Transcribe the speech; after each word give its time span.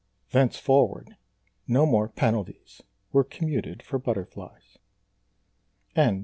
Thenceforward 0.31 1.15
no 1.67 1.85
more 1.85 2.09
penalties 2.09 2.81
were 3.11 3.23
commuted 3.23 3.83
for 3.83 3.99
butterflies. 3.99 4.79
CXL. 5.95 6.19